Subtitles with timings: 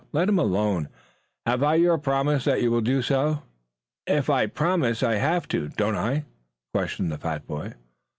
[0.13, 0.89] Let him alone.
[1.45, 3.43] Have I your promise that you will do so?"
[4.07, 6.25] "If I promise I have to, don't I?"
[6.73, 7.75] questioned the fat boy.